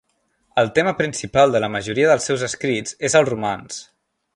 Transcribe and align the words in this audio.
El 0.61 0.71
tema 0.77 0.93
principal 1.01 1.53
de 1.57 1.61
la 1.65 1.71
majoria 1.75 2.09
dels 2.13 2.29
seus 2.31 2.47
escrits 2.51 3.01
és 3.11 3.21
el 3.21 3.33
romanç. 3.33 3.83